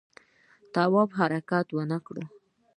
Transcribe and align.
تواب 0.73 1.09
حرکت 1.19 1.67
ونه 1.73 1.97
کړ. 2.05 2.15